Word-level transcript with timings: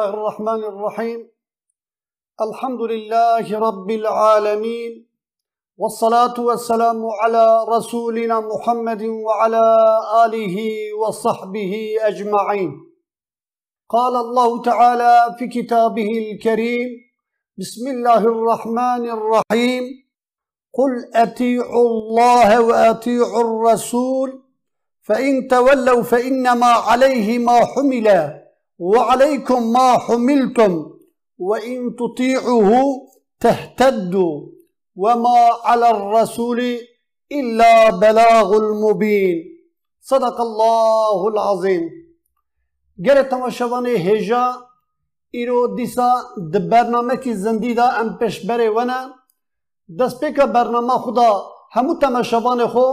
الله 0.00 0.14
الرحمن 0.14 0.64
الرحيم 0.64 1.28
الحمد 2.40 2.80
لله 2.82 3.58
رب 3.58 3.90
العالمين 3.90 4.92
والصلاة 5.76 6.40
والسلام 6.40 7.06
على 7.06 7.64
رسولنا 7.68 8.40
محمد 8.40 9.02
وعلى 9.02 9.64
آله 10.24 10.56
وصحبه 11.00 11.96
أجمعين 12.00 12.72
قال 13.88 14.16
الله 14.16 14.62
تعالى 14.62 15.36
في 15.38 15.46
كتابه 15.46 16.10
الكريم 16.24 16.88
بسم 17.58 17.90
الله 17.90 18.18
الرحمن 18.18 19.04
الرحيم 19.16 19.84
قل 20.72 20.92
أطيعوا 21.14 21.88
الله 21.88 22.60
وأطيعوا 22.60 23.40
الرسول 23.40 24.42
فإن 25.02 25.48
تولوا 25.48 26.02
فإنما 26.02 26.66
عليه 26.88 27.38
ما 27.38 27.64
حمل 27.64 28.39
وعليكم 28.80 29.72
ما 29.72 29.98
حملتم 29.98 30.72
وإن 31.38 31.96
تطيعوه 31.96 32.70
تهتدوا 33.40 34.36
وما 34.96 35.38
على 35.64 35.90
الرسول 35.90 36.60
إلا 37.32 37.90
بلاغ 37.90 38.48
المبين. 38.56 39.36
صدق 40.00 40.40
الله 40.40 41.28
العظيم. 41.28 41.84
گره 43.04 43.22
تماشاوان 43.22 43.86
هجا 43.86 44.44
ایرو 45.30 45.76
دیسا 45.76 46.08
د 46.52 46.68
برنامه 46.70 47.24
أم 48.00 48.18
پیش 48.18 48.46
بره 48.46 48.68
ونه 48.70 49.00
دست 49.98 50.24
برنامه 50.24 50.98
خدا. 50.98 51.32
همو 51.72 51.94
تماشاوان 51.94 52.66
خو 52.66 52.86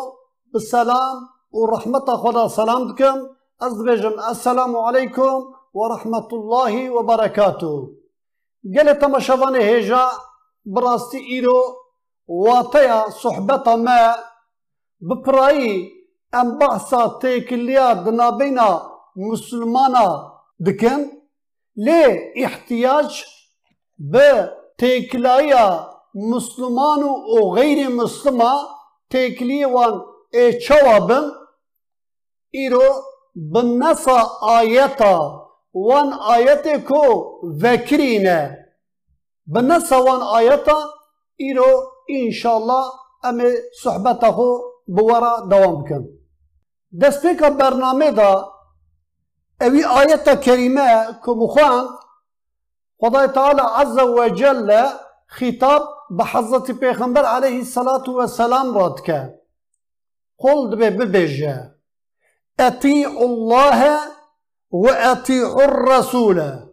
بسلام 0.53 1.17
و 1.53 1.65
رحمت 1.65 2.09
خدا 2.09 2.47
سلام 2.47 2.91
دکم 2.91 3.17
از 3.59 3.83
بجم 3.83 4.19
السلام 4.29 4.75
علیکم 4.75 5.56
ورحمة 5.73 6.27
الله 6.33 6.89
وبركاته 6.89 7.93
جل 8.65 8.99
تماشوان 8.99 9.55
هجا 9.55 10.09
براستي 10.65 11.17
إيرو 11.17 11.61
واتيا 12.27 13.09
صحبة 13.09 13.75
ما. 13.75 14.15
ببراي 15.01 15.91
أم 16.35 16.57
بحثا 16.57 17.19
تيكليا 17.21 17.93
دنابينا 17.93 18.91
مسلمانا. 19.15 20.31
دكن 20.59 21.11
لي 21.75 22.33
احتياج 22.45 23.25
مسلمانو 23.99 25.83
مسلمان 26.15 27.01
غير 27.53 27.89
مسلمة 27.89 28.53
تيكليوان 29.09 30.01
اي 30.35 30.59
چوابن 30.59 31.31
إيرو 32.55 32.81
بنسا 33.35 34.29
آياتا 34.59 35.46
وان 35.85 36.13
آیت 36.13 36.67
کو 36.87 37.01
وکرینه 37.63 38.39
بنسا 39.47 40.03
وان 40.03 40.21
آیتا 40.21 40.77
ایرو 41.35 41.71
انشالله 42.09 42.83
امی 43.23 43.49
صحبته 43.83 44.31
خو 44.31 44.49
بورا 44.87 45.33
دوام 45.49 45.83
بکن 45.83 46.07
دست 47.01 47.21
پیکا 47.21 47.49
برنامه 47.49 48.11
دا 48.11 48.53
اوی 49.61 49.83
آیت 49.83 50.41
کریمه 50.41 51.05
که 51.25 51.31
مخوان 51.31 51.85
خدای 52.99 53.27
تعالی 53.27 53.61
عز 53.75 53.97
و 53.97 54.29
جل 54.29 54.87
خطاب 55.27 55.83
به 56.09 56.23
حضرت 56.23 56.71
پیغمبر 56.71 57.25
علیه 57.25 57.57
الصلاة 57.57 58.09
والسلام 58.09 58.77
راد 58.77 59.01
که 59.01 59.39
قل 60.37 60.75
به 60.75 60.89
ببجه 60.89 61.71
اطیع 62.59 63.21
الله 63.21 63.99
وأطيعوا 64.71 65.63
الرسول. 65.63 66.67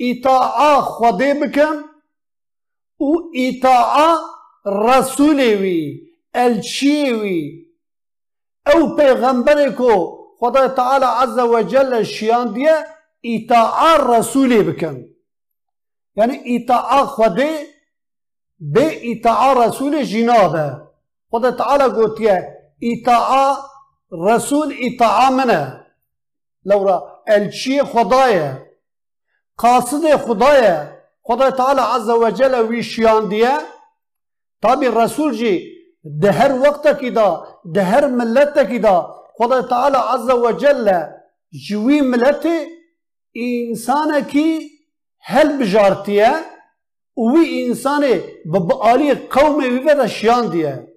إطاعة 0.00 0.80
خدي 0.80 1.32
بكم 1.32 1.84
وإطاعة 2.98 4.18
رسولوي 4.66 6.12
الشيوي. 6.36 7.62
أو 8.66 8.96
پیغمبرکو 8.96 10.22
خدا 10.40 10.66
تعالى 10.66 11.06
عز 11.06 11.38
وجل 11.40 11.94
الشيان 11.94 12.52
دي 12.52 12.68
إطاعة 13.26 13.96
رسولي 13.96 14.62
بكم 14.62 15.02
يعني 16.16 16.64
إطاعة 16.64 17.06
خدي 17.06 17.50
ب 18.58 18.78
إطاعة 18.78 19.52
رسول 19.66 20.02
جنابه. 20.04 20.88
تعالى 21.58 21.84
قلت 21.84 22.20
يا 22.20 22.48
إطاعة 22.84 23.58
رسول 24.28 24.74
إطاعة 24.82 25.30
منه. 25.30 25.81
لورا 26.64 27.22
الچی 27.26 27.82
خدایه؟ 27.82 28.66
قاصد 29.56 30.16
خدایه. 30.16 30.98
خدا 31.22 31.50
تعالی 31.50 31.80
عز 31.80 32.08
و 32.08 32.30
جل 32.30 32.54
ویشیان 32.68 33.28
دیه. 33.28 33.58
تابی 34.62 34.86
رسول 34.86 35.34
جی 35.34 35.54
ده 36.20 36.32
هر 36.32 36.52
وقت 36.58 37.00
کی 37.00 37.10
دا 37.10 37.46
ده 37.74 37.82
هر 37.82 38.06
ملت 38.06 38.68
کی 38.68 38.78
دا 38.78 38.96
خدا 39.36 39.62
تعالی 39.62 39.96
عز 39.96 40.30
و 40.30 40.52
جل 40.52 41.02
جوی 41.68 42.00
ملت 42.00 42.48
انسان 43.34 44.26
هل 45.20 45.58
بجارتیه؟ 45.58 46.32
وی 47.16 47.64
انسان 47.66 48.04
ببعالی 48.52 49.14
قوم 49.14 49.56
ویبدا 49.56 50.06
شیان 50.06 50.50
دیه. 50.50 50.88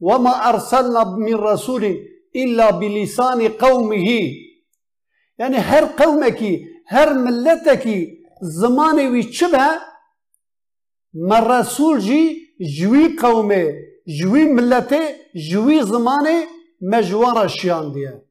وما 0.00 0.34
ارسلنا 0.34 1.04
من 1.04 1.38
رسول 1.38 1.96
الا 2.34 2.70
بلسان 2.70 3.48
قومه. 3.48 4.30
یعنی 5.38 5.56
هر 5.56 5.84
قوم 5.84 6.30
کی 6.30 6.68
هر 6.86 7.12
ملت 7.12 7.82
کی 7.82 8.18
زمان 8.40 8.98
وی 8.98 9.22
چبه 9.22 9.68
ما 11.14 11.38
رسول 11.38 12.00
جی 12.00 12.22
جوی 12.78 13.16
قومه 13.20 13.86
جوی 14.06 14.44
ملته 14.44 15.16
جوی 15.50 15.82
زمانه 15.82 16.46
مجوار 16.80 17.48
شیان 17.48 17.92
دیه. 17.92 18.22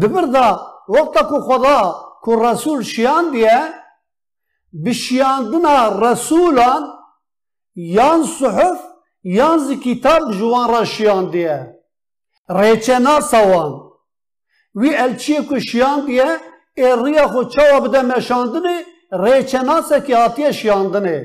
دبر 0.00 0.24
دا 0.24 0.60
وقتا 0.88 1.22
کو 1.28 1.40
خدا 1.40 1.94
کو 2.22 2.50
رسول 2.50 2.82
شیان 2.82 3.30
دیه 3.32 3.58
بشیاندنا 4.84 5.88
رسولان 6.00 6.82
یان 7.74 8.22
صحف 8.38 8.78
یان 9.24 9.58
زی 9.58 9.76
کتاب 9.76 10.32
جوان 10.32 10.68
را 10.70 10.84
شیان 10.84 11.30
دیه. 11.30 11.78
ریچنا 12.50 13.20
سوان 13.20 13.87
وی 14.80 14.90
الچیه 15.04 15.40
کو 15.48 15.56
شیان 15.68 15.98
دیه 16.06 16.30
ای 16.78 16.86
ریا 17.04 17.26
خو 17.32 17.40
چاوا 17.54 17.78
بده 17.84 18.02
مشاندنه 18.02 18.76
ریچنا 19.22 19.76
سکی 19.88 20.12
هاتیه 20.12 20.52
شیاندنه 20.58 21.16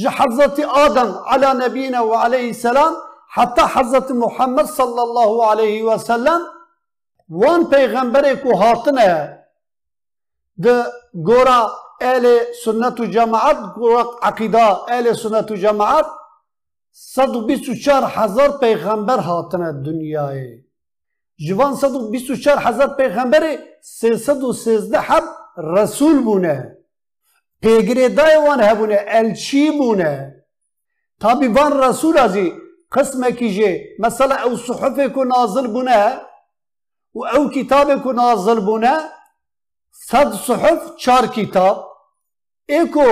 جه 0.00 0.10
حضرت 0.10 0.60
آدم 0.60 1.10
على 1.26 1.48
نبينا 1.62 2.00
وعليه 2.10 2.48
السلام 2.56 2.94
حتى 3.28 3.62
حضرت 3.74 4.10
محمد 4.10 4.64
صلى 4.64 5.02
الله 5.06 5.46
عليه 5.50 5.82
وسلم 5.84 6.40
وان 7.28 7.64
پیغمبر 7.64 8.34
کو 8.34 8.56
هاتنه 8.56 9.38
ده 10.64 10.86
گورا 11.14 11.70
اهل 12.00 12.38
سنت 12.64 13.00
و 13.00 13.04
جماعت 13.06 13.74
گورا 13.74 14.18
عقیده 14.22 14.88
اهل 14.88 15.12
سنت 15.12 15.50
و 15.50 15.56
جماعت 15.56 16.06
124 16.92 18.04
هزار 18.04 18.58
پیغمبر 18.58 19.18
هاتنه 19.18 19.72
دنیای 19.72 20.63
جوان 21.38 21.74
124 21.74 22.58
هزار 22.58 22.96
پیغمبر 22.96 23.56
313 23.82 24.98
حب 25.00 25.22
رسول 25.56 26.22
بونه. 26.22 26.76
پیگری 27.62 28.08
دای 28.08 28.36
وان 28.36 28.60
هبونه 28.60 29.04
الچی 29.06 29.70
بونه. 29.70 30.44
تابی 31.20 31.48
وان 31.48 31.80
رسول 31.80 32.18
ازی 32.18 32.52
قسم 32.92 33.30
کیجه 33.30 33.80
مثلا 33.98 34.36
او 34.36 34.56
صحف 34.56 35.00
کو 35.14 35.24
نازل 35.24 35.66
بونه 35.66 36.20
و 37.14 37.24
او 37.24 37.50
کتاب 37.50 38.02
کو 38.02 38.12
نازل 38.12 38.60
بونه 38.60 38.92
صد 40.08 40.32
صحف 40.32 40.96
چار 40.96 41.26
کتاب. 41.26 41.76
ایکو 42.68 43.10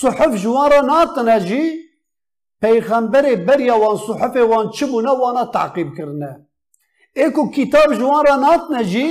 صحف 0.00 0.34
جوارا 0.36 0.80
ناتنه 0.80 1.40
جی 1.40 1.62
پیغمبر 2.60 3.34
بریا 3.34 3.78
وان 3.78 3.96
صحف 3.96 4.36
وان 4.36 4.70
چی 4.70 4.86
بونه 4.86 5.10
وانا 5.10 5.44
تعقیب 5.44 5.96
کرنه. 5.96 6.46
ایکو 7.16 7.50
کتاب 7.50 7.94
جوارا 7.98 8.36
ناتنه 8.36 8.82
جی 8.92 9.06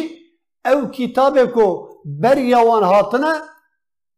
او 0.66 0.78
کتاب 0.92 1.38
کو 1.54 1.68
بریا 2.06 2.62
وان 2.68 2.84
هاتنه 2.84 3.34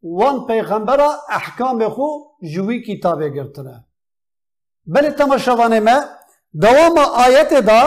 وان 0.02 0.46
پیغمبر 0.46 1.00
احکام 1.28 1.88
خو 1.88 2.08
جوی 2.52 2.82
کتابه 2.82 3.28
گرتنه 3.28 3.84
بله 4.86 5.10
تماشاوانه 5.10 5.80
ما 5.80 5.98
دوام 6.62 6.98
آیت 6.98 7.54
دا 7.54 7.82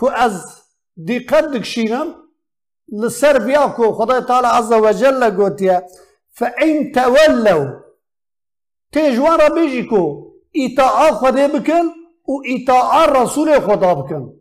که 0.00 0.12
از 0.22 0.34
دقت 1.08 1.44
دکشینم 1.50 2.06
لسر 2.92 3.38
بیا 3.38 3.68
کو 3.76 3.92
خدای 3.92 4.20
تعالی 4.20 4.46
عز 4.46 4.72
و 4.72 4.92
جل 4.92 5.30
گوتیه 5.30 5.86
فإن 6.30 6.92
تولوا 6.92 7.66
تیجوان 8.92 9.38
را 9.40 9.48
بیجی 9.54 9.82
کو 9.90 10.02
اطاعا 10.54 11.10
خدا 11.10 11.48
بکن 11.48 11.86
و 12.28 12.32
اطاعا 12.54 13.04
رسول 13.04 13.60
خدا 13.60 13.94
بکن 13.94 14.32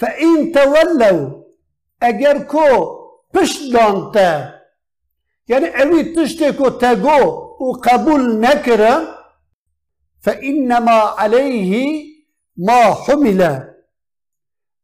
فإن 0.00 0.52
تولوا 0.52 1.42
اگر 2.00 2.44
کو 2.48 2.68
پشت 3.32 3.72
دانته 3.72 4.54
يعني 5.48 5.82
اوي 5.82 6.04
تشتكو 6.04 6.68
تاغو 6.68 7.56
وقبول 7.60 8.40
نكرا 8.40 9.16
فإنما 10.20 10.92
عليه 10.92 12.04
ما 12.56 12.94
حمل. 12.94 13.42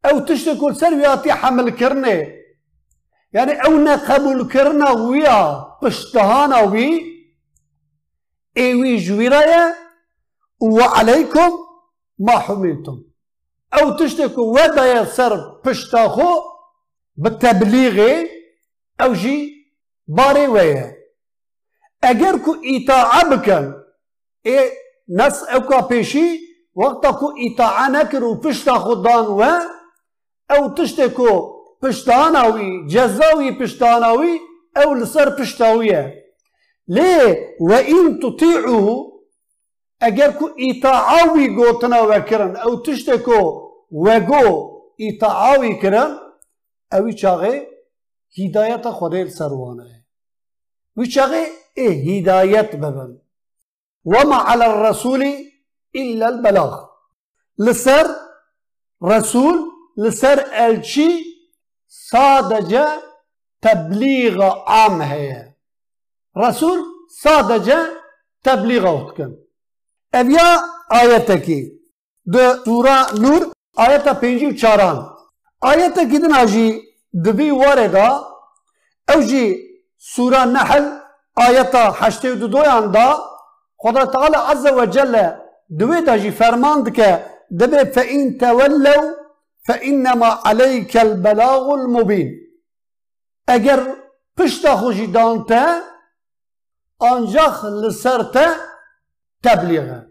أو 0.04 0.18
تشتكو 0.18 0.72
سروياتي 0.72 1.32
حمل 1.32 1.70
كرنة. 1.70 2.28
يعني 3.32 3.52
أو 3.52 3.86
قبول 3.96 4.48
كرنا 4.48 4.90
ويا 4.90 5.64
بشتهانا 5.82 6.60
وي. 6.60 7.02
إيوي 8.56 8.96
جويرايا 8.96 9.74
وعليكم 10.60 11.50
ما 12.18 12.38
حملتم. 12.38 13.02
أو 13.74 13.96
تشتك 13.96 14.38
ودا 14.38 15.04
سر 15.04 15.60
بشتاخو 15.64 16.42
بالتبليغ 17.16 18.26
أو 19.00 19.12
جي 19.12 19.52
باري 20.08 20.46
ويا. 20.46 20.92
اگر 22.04 22.36
كو 22.44 22.56
اطاعة 22.64 23.74
اي 24.46 24.70
نص 25.08 25.42
اوكا 25.42 25.80
بيشي 25.80 26.40
وقتا 26.74 27.10
كو 27.10 27.32
اطاعة 27.46 27.88
نكر 27.88 28.24
وبشتاخو 28.24 28.94
دان 28.94 29.26
و 29.26 29.42
أو 30.50 30.68
تشتكو 30.68 31.52
بشتاناوي 31.82 32.86
جزاوي 32.86 33.50
بشتاناوي 33.50 34.40
أو 34.76 34.94
لسر 34.94 35.28
بشتاوية. 35.28 36.14
ليه؟ 36.88 37.56
وإن 37.60 38.20
تطيعه 38.20 39.11
اگر 40.08 40.30
کو 40.38 40.46
ایتاعوی 40.62 41.46
گوتنا 41.56 42.00
گۆتنەوە 42.00 42.18
کرن 42.28 42.52
ئەو 42.62 42.74
تشتێکۆ 42.84 43.40
وەگۆ 44.04 44.46
ایتاعوی 45.02 45.72
کرن 45.82 46.10
اوی 46.96 47.12
چاگه 47.20 47.54
هدایت 48.38 48.84
خۆدەیل 48.98 49.28
سروانه. 49.38 49.86
وی 50.96 51.06
چاگه 51.14 51.42
ای 51.80 51.92
هدایت 52.08 52.70
ببن. 52.82 53.12
وما 54.12 54.38
على 54.50 54.64
الرسول 54.72 55.22
إلا 56.00 56.26
البلاغ. 56.32 56.74
لسر 57.58 58.06
رسول 59.02 59.56
لسر 59.96 60.38
الچی 60.52 61.10
سادجا 61.86 62.86
تبلیغ 63.62 64.36
عام 64.66 65.02
هي 65.02 65.54
رسول 66.36 66.78
صادجة 67.22 67.80
تبليغ 68.44 68.84
وتكن 68.94 69.41
اویا 70.20 70.48
آیت 71.00 71.30
دو 71.44 71.60
د 72.32 72.36
تورا 72.64 72.96
نور 73.24 73.42
آیت 73.84 74.08
پنجی 74.20 74.46
و 74.46 74.52
چاران 74.62 74.98
آیت 75.70 75.98
کی 76.10 76.18
دن 76.22 76.34
آجی 76.40 76.68
دبی 77.24 77.50
وارگا 77.50 78.08
او 79.12 79.20
سوره 79.22 79.56
سورا 80.12 80.44
نحل 80.44 80.84
آیت 81.46 81.74
حشتی 82.00 82.28
و 82.28 82.34
دو 82.34 82.58
یان 82.64 82.92
خدا 83.82 84.06
تعالی 84.06 84.36
عز 84.50 84.66
و 84.66 84.86
جل 84.86 85.14
دوی 85.78 86.00
دا 86.06 86.18
جی 86.18 86.30
فرماند 86.30 86.92
که 86.96 87.24
دبی 87.60 87.84
فا 87.94 88.00
این 88.00 88.38
تولو 88.38 88.98
فا 89.66 89.74
اینما 89.74 90.30
علیک 90.44 90.96
البلاغ 90.96 91.70
المبین 91.70 92.30
اگر 93.46 93.80
پشت 94.36 94.74
خوشی 94.74 95.06
دانته 95.06 95.64
آنجا 96.98 97.48
خلصرتا 97.48 98.46
تبليغا 99.42 100.08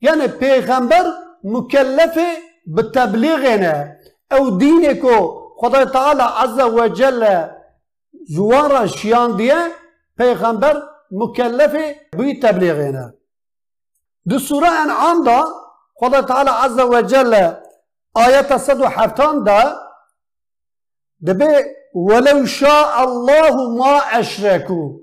يعني 0.00 0.28
پیغمبر 0.28 1.04
مكلف 1.44 2.18
بتبليغنا 2.66 3.96
أو 4.32 4.58
دينكو 4.58 5.42
خدا 5.62 5.84
تعالی 5.84 6.22
عز 6.22 6.60
وجل 6.60 7.48
جوارا 8.36 8.86
شیان 8.86 9.36
دیه 9.36 9.60
پیغمبر 10.18 10.82
مكلف 11.10 11.74
بتبليغنا 12.18 13.14
دو 14.26 14.38
سوره 14.38 14.68
انعام 14.68 15.24
دا 15.24 15.44
خدا 16.00 16.20
تعالی 16.20 16.50
عز 16.50 16.80
وجل 16.80 17.34
آية 18.16 18.48
170 18.50 19.44
دا 19.44 19.76
دبي 21.20 21.64
ولو 21.94 22.44
شاء 22.44 23.04
الله 23.04 23.54
ما 23.78 23.98
اشركوا 24.20 24.98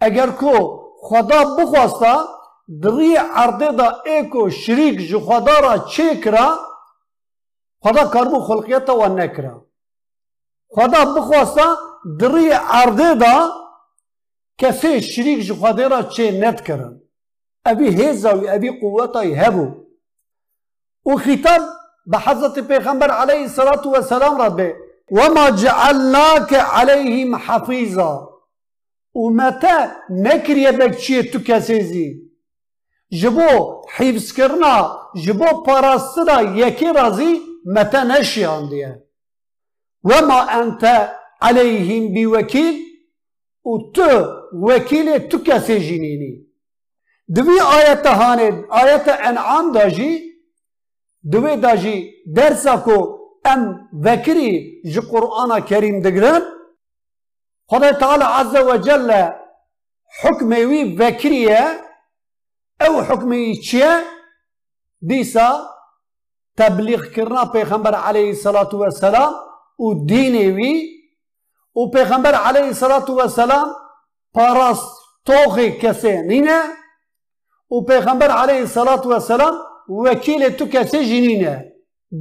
اگر 0.00 0.30
کو 0.30 0.54
خدا 1.02 1.44
بخواسته 1.44 2.37
دری 2.68 3.16
عرضه 3.16 3.72
دا 3.72 4.02
ایکو 4.06 4.50
شریک 4.50 5.00
جو 5.00 5.20
خدا 5.20 5.58
را 5.60 5.78
چه 5.78 6.16
کرا 6.16 6.58
خدا 7.82 8.04
کربو 8.14 8.40
خلقیتا 8.40 8.98
و 8.98 9.06
نکرا 9.06 9.66
خدا 10.68 11.04
بخواستا 11.04 11.76
دری 12.20 12.48
عرضه 12.50 13.14
دا 13.14 13.50
کسی 14.58 15.00
شریک 15.02 15.40
جو 15.40 15.54
خدا 15.54 15.86
را 15.86 16.02
چه 16.02 16.30
نت 16.40 16.60
کرن 16.60 17.00
ابي 17.64 17.88
هزاوي 17.88 18.48
ابي 18.48 18.70
قوتاي 18.80 19.34
هبو 19.34 19.66
وخطاب 21.04 21.60
بحضرة 22.06 22.62
پیغمبر 22.62 23.10
عليه 23.10 23.44
الصلاة 23.44 23.88
والسلام 23.88 24.40
ربه 24.40 24.74
وما 25.10 25.50
جعلناك 25.50 26.54
عليهم 26.54 27.36
حفيظا 27.36 28.28
ومتى 29.14 29.90
نكري 30.10 30.72
بك 30.72 30.94
تو 33.10 33.16
جبو 33.16 33.82
حفظ 33.96 34.32
کرنا 34.32 34.74
جبو 35.24 35.62
پاراستنا 35.66 36.42
یکی 36.42 36.92
رازی 36.92 37.40
متى 37.64 37.98
نشیان 37.98 38.68
دیه 38.68 39.02
وما 40.04 40.40
انت 40.40 40.84
عليهم 41.42 42.14
بوكيل 42.14 42.74
وتو 43.64 44.10
وكيل 44.52 45.28
تو 45.28 45.38
کسی 45.38 45.78
جنینی 45.80 46.46
دوی 47.28 47.60
آیت 47.60 48.06
هاند 48.06 48.64
آیت 48.70 49.08
انعام 49.08 49.72
داجی 49.72 50.12
دوی 51.32 51.56
داجی 51.56 52.10
درسا 52.36 52.76
کو 52.76 53.18
ام 53.44 53.88
وکری 54.04 54.82
جی 54.92 55.00
قرآن 55.00 55.60
کریم 55.60 56.00
دگرن 56.00 56.42
خدای 57.66 57.92
تعالی 57.92 58.24
عز 58.24 58.54
و 58.54 58.76
جل 58.76 59.28
حکمی 60.22 60.96
وکریه 60.96 61.87
أو 62.82 63.02
حكمي 63.02 63.56
تشيا 63.56 64.04
ديسا 65.02 65.48
تبلیغ 66.56 67.04
کرنا 67.14 67.44
پیغمبر 67.44 67.94
علیه 67.94 68.30
الصلاة 68.30 68.74
والسلام 68.74 69.34
و 69.78 69.92
ديني 70.06 70.52
وی 70.52 70.98
أو 71.78 71.90
عليه 72.34 72.68
الصلاة 72.68 73.10
والسلام 73.10 73.68
پاراس 74.34 74.80
توخی 75.24 75.70
کسی 75.70 76.22
نینه 76.22 76.62
أو 77.72 77.86
عليه 78.20 78.62
الصلاة 78.62 79.06
والسلام 79.06 79.54
وکیل 79.88 80.56
تو 80.56 80.66
کسی 80.66 81.04
جنینه 81.04 81.64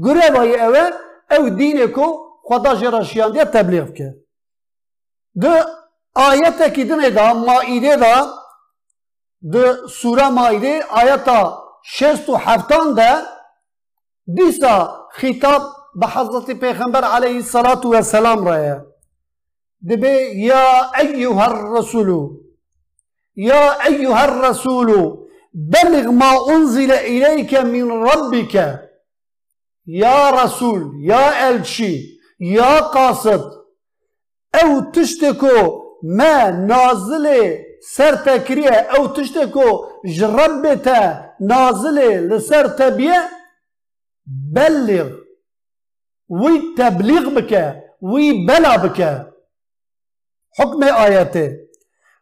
گره 0.03 0.29
أو 0.37 0.91
أو 1.31 1.49
دینی 1.49 1.87
کو 1.87 2.27
خدا 2.43 2.75
جراشیان 2.75 3.31
دیه 3.31 3.45
تبلیغ 3.45 3.93
که 3.93 4.15
دو 5.41 5.53
آیت 6.15 6.73
که 6.73 6.85
دنه 6.85 7.09
دا 7.09 7.33
ما 7.33 7.59
ایده 7.59 7.95
دا 7.95 8.33
مائده 10.29 10.83
آیتا 10.89 11.63
شست 11.83 12.29
و 12.29 12.35
هفتان 12.35 12.93
ده 12.93 13.15
دیسا 14.35 15.07
خطاب 15.11 15.61
به 15.95 16.07
حضرت 16.07 16.51
پیغمبر 16.51 17.03
علیه 17.03 17.35
الصلاة 17.37 17.87
والسلام 17.87 18.47
راه 18.47 18.85
دبي 19.81 20.45
يا 20.45 20.99
أيها 20.99 21.45
الرسول 21.45 22.37
يا 23.35 23.85
أيها 23.85 24.25
الرسول 24.25 25.17
بلغ 25.53 26.11
ما 26.11 26.49
أنزل 26.49 26.91
إليك 26.91 27.53
من 27.53 27.91
ربك 27.91 28.55
يا 29.87 30.29
رسول 30.29 30.91
يا 31.01 31.49
ألشي 31.49 32.19
يا 32.39 32.79
قاصد 32.79 33.51
أو 34.63 34.79
تشتكو 34.91 35.81
ما 36.03 36.49
نازل 36.51 37.27
سر 37.95 38.15
تکریه 38.15 38.71
أو 38.95 39.07
تشته 39.07 39.45
کو 39.45 39.67
جرب 40.05 40.73
تا 40.83 40.99
لسر 42.29 42.67
تبیه 42.67 43.29
بلغ 44.55 45.11
وی 46.29 46.61
تبلیغ 46.77 47.29
بکه 47.35 47.83
وی 48.01 48.45
بلا 48.47 48.77
بکه 48.77 49.25
حکم 50.59 50.83
آیته 50.83 51.67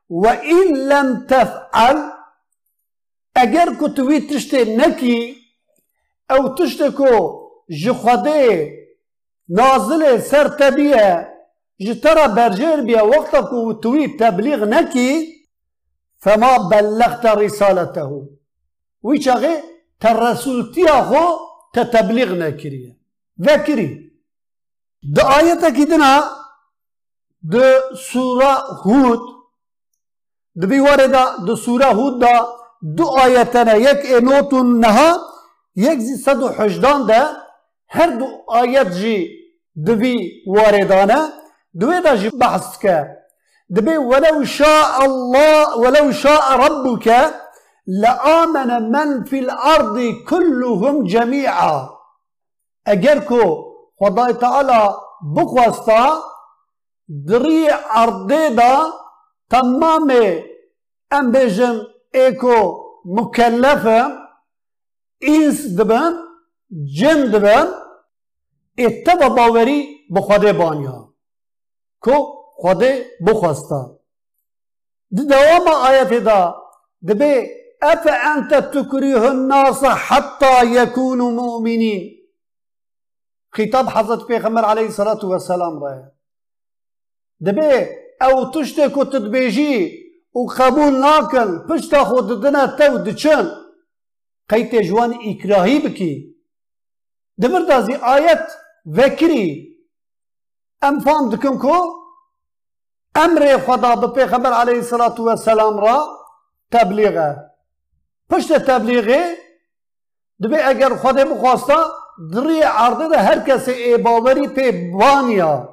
و 0.10 0.27
این 0.27 0.77
لم 0.77 1.25
تفعل 1.29 1.98
اگر 3.36 3.74
کو 3.79 3.88
توی 3.88 4.22
تشته 4.22 4.65
نکی 4.65 5.36
أو 6.29 6.55
تشته 6.55 6.89
کو 6.89 7.12
جخده 7.84 8.72
نازل 9.50 10.19
سر 10.19 10.48
تبیه 10.48 11.27
جترا 11.79 12.27
برجر 12.27 12.81
بیا 12.81 13.05
وقتا 13.05 13.41
کو 13.41 13.74
توی 13.74 14.07
تبلیغ 14.19 14.63
نکی 14.63 15.35
فما 16.25 16.58
بلغت 16.58 17.25
رسالته. 17.25 18.12
ويشاغي 19.03 19.55
ترسولتيا 20.00 20.98
خو 21.10 21.24
تتبليغ 21.74 22.29
نكريه 22.41 22.91
وكري 23.39 23.89
دا 25.03 25.24
آية 25.38 25.70
كدنا. 25.77 26.12
دا 27.41 27.65
سورة 28.12 28.53
هود. 28.86 29.24
دا 30.55 30.67
بيواردا 30.67 31.24
دا 31.48 31.55
سورة 31.55 31.86
هود 31.86 32.20
دا. 32.20 32.34
دو 32.82 33.05
آيتنا. 33.17 33.74
يك 33.74 34.05
انوتون 34.05 34.79
نها 34.79 35.10
يك 35.75 36.00
زي 36.00 36.15
صد 36.25 36.41
حجدان 36.58 37.05
دا. 37.05 37.22
هر 37.89 38.10
دو 38.20 38.27
آيت 38.62 38.88
جي 38.88 39.17
دبي 39.75 40.44
واردانه 40.48 41.20
دوی 41.74 42.01
دا 42.01 42.15
جی 42.15 42.29
بحث 42.29 42.77
که 42.82 43.08
دبي 43.69 43.98
ولو 43.98 44.43
شاء 44.43 45.05
الله 45.05 45.77
ولو 45.77 46.12
شاء 46.12 46.57
ربك 46.57 47.34
لآمن 47.88 48.91
من 48.91 49.24
في 49.24 49.39
الأرض 49.39 50.00
كلهم 50.29 51.03
جميعا. 51.03 51.89
أجركو 52.88 53.63
خدای 54.00 54.34
تعالی 54.34 54.89
بخواستا 55.36 56.19
دری 57.07 57.67
عرضه 57.69 58.50
دا 58.50 58.91
تمام 59.50 60.12
أم 61.13 61.31
بیجن 61.31 61.77
ایکو 62.13 62.86
مکلفم 63.05 64.12
اینس 65.22 65.65
دبن 65.77 66.13
جن 66.98 67.31
دبن 67.31 67.67
إتبا 68.79 69.27
باوری 69.29 70.07
بخوده 70.15 70.53
بانیا 70.53 70.98
کو 72.00 72.35
خوده 72.55 73.05
بخواستا 73.27 74.00
دوام 75.12 75.67
آیت 75.67 76.13
دا 76.27 76.55
دبی 77.07 77.33
أفأنت 77.83 78.53
تكره 78.74 79.31
الناس 79.31 79.85
حتى 79.85 80.55
يكونوا 80.77 81.31
مؤمنين 81.31 82.15
خطاب 83.51 83.89
حضرت 83.89 84.27
پیغمبر 84.27 84.65
علیه 84.65 84.85
الصلاة 84.85 85.25
والسلام 85.25 85.83
راه 85.83 86.12
دبی 87.45 87.85
او 88.21 88.51
تشته 88.51 88.89
کو 88.89 89.03
تدبیجی 89.03 90.05
و 90.35 90.45
قبول 90.57 90.93
ناکن 91.00 91.67
پشتا 91.69 92.03
خود 92.03 92.41
دنا 92.43 92.67
تو 92.67 92.97
دچن 92.97 93.51
قیت 94.50 94.75
جوان 94.75 95.13
اکراهی 95.25 95.79
بکی. 95.79 96.35
دبر 97.41 97.59
دازی 97.59 97.93
آیت 97.93 98.51
وکری. 98.85 99.77
ام 100.81 101.00
فهم 101.00 101.29
دکن 101.29 101.57
کو؟ 101.57 102.04
امر 103.15 103.57
خدا 103.57 103.95
به 103.95 104.07
پیغمبر 104.07 104.53
علیه 104.53 104.75
الصلاة 104.75 105.22
والسلام 105.22 105.79
را 105.79 106.07
تبلیغه 106.72 107.51
پشت 108.29 108.53
تبلیغه 108.53 109.38
دبی 110.43 110.55
اگر 110.55 110.95
خدا 110.95 111.25
بخواستا 111.25 111.86
دری 112.34 112.62
عرضه 112.62 113.07
ده 113.10 113.17
هر 113.17 113.39
کسی 113.39 113.72
ای 113.72 113.98
باوری 113.98 114.48
پی 114.48 114.91
وانیا 114.91 115.69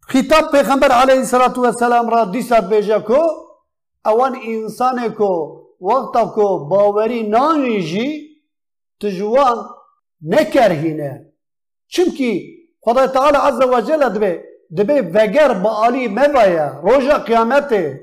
خطاب 0.00 0.50
پیغمبر 0.52 0.92
علیه 0.92 1.18
الصلاة 1.18 1.60
والسلام 1.60 2.10
را 2.10 2.24
دیسات 2.24 2.68
بیجه 2.68 2.98
کو 2.98 3.22
اوان 4.04 4.36
انسان 4.42 5.08
کو 5.08 5.62
وقتا 5.80 6.24
کو 6.24 6.68
باوری 6.68 7.22
نانیجی 7.22 8.26
تجوان 9.00 9.58
نکرهینه. 10.22 11.32
چمکی 11.88 12.56
خدای 12.80 13.06
تعالی 13.06 13.36
عز 13.36 13.60
و 13.60 13.80
جل 13.80 14.08
دبی 14.08 14.38
دبی 14.76 15.00
وگر 15.00 15.52
با 15.54 15.70
آلی 15.70 16.08
موایا 16.08 16.80
روژا 16.82 17.18
قیامته 17.18 18.00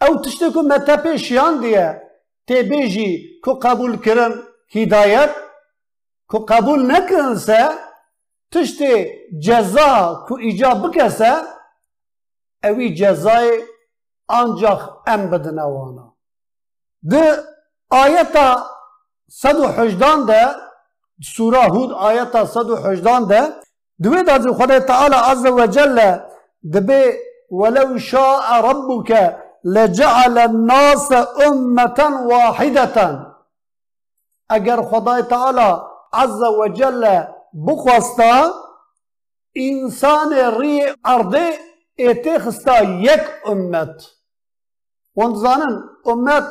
او 0.00 0.22
تشتی 0.22 0.50
کو 0.54 0.62
متپی 0.62 1.18
شیان 1.18 1.60
دیه 1.60 1.86
تی 2.46 2.62
بیجی 2.62 3.40
کو 3.44 3.50
قبول 3.54 3.92
کرن 4.04 4.32
هدایت 4.74 5.32
کو 6.30 6.38
قبول 6.38 6.80
نکرن 6.92 7.34
سه 7.34 7.62
تشتی 8.52 8.94
جزا 9.44 9.90
کو 10.28 10.34
ایجاب 10.34 10.76
بکسه 10.82 11.32
اوی 12.64 12.94
جزای 12.94 13.50
ancak 14.30 14.82
em 15.06 15.32
bedine 15.32 15.64
wana. 15.74 16.04
Di 17.02 17.24
ayeta 17.90 18.66
sedu 19.28 19.64
hicdan 19.68 20.28
de 20.28 20.42
Sura 21.22 21.64
Hud 21.68 21.90
ayeta 22.08 22.46
sedu 22.46 22.76
hicdan 22.76 23.28
de 23.28 23.40
دوی 24.02 24.22
دا 24.22 24.52
خدای 24.52 24.80
تعالی 24.80 25.14
عز 25.14 25.46
وجل 25.46 26.18
دبي 26.72 27.04
ولو 27.50 27.98
شاء 27.98 28.60
ربك 28.60 29.36
لجعل 29.64 30.38
الناس 30.38 31.12
أمة 31.46 32.26
واحدة 32.26 33.26
اگر 34.50 34.82
خدای 34.82 35.22
تعالی 35.22 35.80
عز 36.12 36.42
وجل 36.42 37.22
بخواستا 37.66 38.50
انسان 39.56 40.32
ری 40.32 40.82
ارده 41.04 41.50
اتخستا 41.98 42.82
یک 42.82 43.22
امت 43.46 44.06
وانت 45.16 45.36
زانن 45.36 45.82
امت 46.06 46.44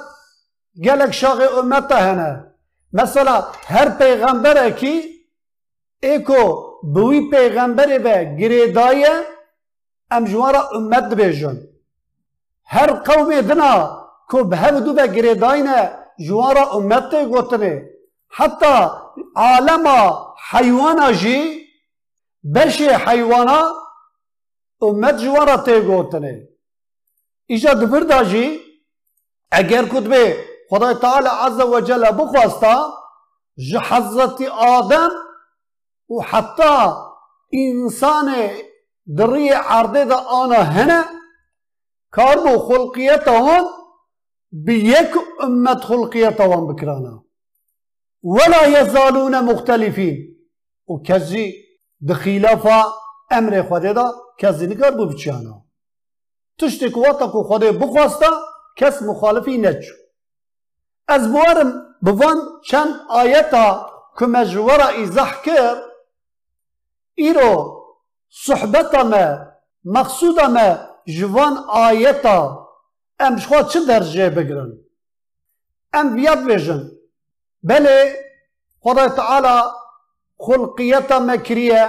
gelek 0.80 1.14
şağı 1.14 1.60
ümmette 1.60 1.96
hene. 1.96 2.40
Mesela 2.92 3.52
her 3.66 3.98
peygambere 3.98 4.76
ki 4.76 5.26
بوی 6.84 7.30
پیغمبر 7.30 7.98
به 7.98 8.36
گریدای 8.40 9.08
ام 10.12 10.26
جوارا 10.26 10.70
امد 10.70 11.16
بیجن 11.16 11.58
هر 12.66 12.94
قوم 12.94 13.42
دنا 13.42 14.08
کو 14.30 14.44
به 14.44 14.58
هم 14.58 14.80
دو 14.80 14.94
به 14.94 15.08
گریدای 15.08 15.62
نه 15.62 16.00
جوارا 16.28 16.64
امد 16.72 17.10
تی 17.12 17.26
گوتنه. 17.26 17.90
حتا 18.30 18.76
عالم 19.36 19.86
حیوان 20.52 21.14
جی 21.14 21.68
بشه 22.56 22.98
حیوانا 22.98 23.62
امت 24.82 25.18
جوارا 25.18 25.58
تی 25.58 25.82
گوتنه. 25.82 26.48
ایجا 27.46 27.74
دبرد 27.74 28.24
جی 28.24 28.60
اگر 29.52 29.86
کد 29.86 30.04
به 30.04 30.38
خدای 30.70 30.94
تعالی 30.94 31.28
عز 31.28 31.60
و 31.60 31.82
جل 31.82 32.12
بخواستا 32.12 32.94
جه 33.58 34.50
آدم 34.50 35.10
و 36.10 36.22
حتی 36.22 36.94
انسان 37.54 38.50
دری 39.18 39.50
عرضه 39.50 40.06
دا 40.06 40.16
آنا 40.16 40.56
هنه 40.56 41.04
کار 42.12 42.38
بو 42.38 42.60
خلقیت 42.60 43.28
آن 43.28 43.66
به 44.52 44.74
یک 44.74 45.10
امت 45.40 45.78
خلقیت 45.78 46.42
آن 46.42 46.68
بکرانا. 46.68 47.26
ولا 48.24 48.68
يزالون 48.68 49.40
مختلفين 49.40 50.18
و 50.88 50.98
کسی 51.06 51.54
دخیلافا 52.10 52.84
امر 53.32 53.62
خدا 53.70 53.94
دا 53.94 54.12
کسی 54.38 54.68
نکار 54.68 54.92
بو 54.92 55.06
بچانا 55.06 55.66
تشتی 56.60 56.90
قواتا 56.90 57.28
کو 57.28 57.44
خدا 57.44 57.72
بخواستا 57.72 58.32
کس 58.76 59.02
مخالفی 59.02 59.58
نچو. 59.58 59.94
از 61.08 61.32
بوارم 61.32 61.72
بوان 62.02 62.38
چند 62.66 62.94
آیتا 63.10 63.90
که 64.20 64.26
مجوره 64.26 64.88
ایزح 64.88 65.42
کر 65.42 65.89
ایرو 67.22 67.54
صحبتا 68.46 69.04
ما 69.12 69.26
مقصودا 69.96 70.48
ما 70.56 70.68
جوان 71.18 71.54
آیتا. 71.86 72.40
ام 73.20 73.38
شخوا 73.38 73.64
چه 73.64 73.80
درجه 73.86 74.30
بگرن 74.30 74.72
ام 75.94 76.16
بیاد 76.16 76.42
بیجن 76.48 76.82
بله 77.64 77.96
خدای 78.84 79.10
تعالی 79.10 79.58
خلقیتا 80.38 81.20
مکریه 81.20 81.86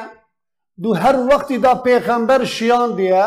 دو 0.83 0.95
هر 0.95 1.17
وقتی 1.31 1.59
دا 1.59 1.75
پیغمبر 1.75 2.45
شیان 2.45 2.97
دیه 2.97 3.27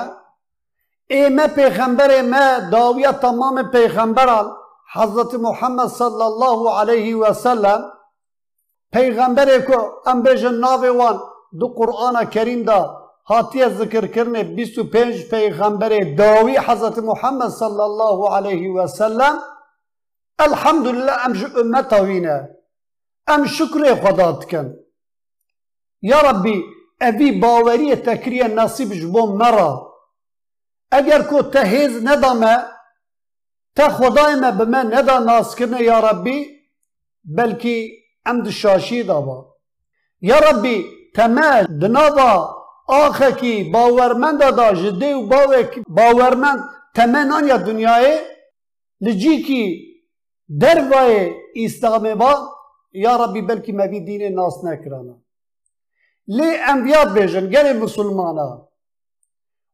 ایمه 1.07 1.47
پیغمبر 1.47 2.21
ما 2.21 2.69
داویه 2.71 3.11
تمام 3.11 3.71
پیغمبران 3.71 4.47
Hz. 4.93 5.33
Muhammed 5.33 5.87
sallallahu 5.87 6.69
aleyhi 6.69 7.21
ve 7.21 7.33
sellem 7.33 7.81
peygamberi 8.91 9.65
ku 9.65 10.01
em 10.11 10.25
bêjin 10.25 10.61
navê 10.61 10.91
wan 10.99 11.17
du 11.17 11.32
Zikirkirinê 13.77 14.43
bîst 14.57 14.75
û 14.81 14.83
pênc 14.93 15.17
peygamberê 15.31 16.01
dawî 16.17 16.55
Hz. 16.67 16.97
Muhammed 17.09 17.49
sallallahu 17.61 18.27
aleyhi 18.27 18.75
ve 18.75 18.87
sellem 18.87 19.35
Elhamdülillah 20.45 21.25
em 21.27 21.35
ji 21.35 21.47
ümmeta 21.61 21.97
wî 21.97 22.23
ne. 22.23 22.37
Em 23.33 23.43
şükrê 23.43 23.91
xweda 23.99 24.41
dikin. 24.41 24.67
Ya 26.01 26.23
Rabbi 26.23 26.65
evî 27.01 27.29
baweriyê 27.41 28.03
te 28.03 28.21
kiriye 28.21 28.55
nasîb 28.55 28.91
ji 28.91 29.13
bo 29.13 29.27
me 29.27 29.51
ra. 29.53 29.71
Eger 30.97 31.27
ku 31.27 31.51
te 31.51 31.59
hêz 31.59 31.93
nedame 32.05 32.73
تا 33.75 33.89
خدای 33.89 34.35
ما 34.35 34.51
به 34.51 34.65
من 34.65 34.85
ندا 34.95 35.19
ناس 35.19 35.55
کرنه 35.55 35.81
یا 35.81 35.99
ربی 35.99 36.59
بلکی 37.23 37.77
ام 38.25 38.49
شاشی 38.49 39.03
دابا 39.03 39.55
یا 40.21 40.39
ربی 40.39 40.85
دناوا 41.81 42.63
آخه 42.87 43.31
کی 43.31 43.63
باورمند 43.63 44.39
دا 44.39 44.73
جده 44.73 45.15
و 45.15 45.29
باورمند. 45.87 46.59
تمنان 46.95 47.47
یا 47.47 47.57
دنیای 47.57 48.19
لجی 49.01 49.43
کی 49.43 49.93
دروای 50.61 51.31
اسلام 51.55 52.15
با. 52.15 52.49
یا 52.91 53.25
ربی 53.25 53.41
بلکی 53.41 53.71
مبی 53.71 53.99
دین 53.99 54.33
ناس 54.33 54.63
نکرانا. 54.63 55.15
لی 56.27 56.57
انبیاء 56.67 57.05
بیجن 57.05 57.49
گره 57.49 57.73
مسلمانا. 57.73 58.69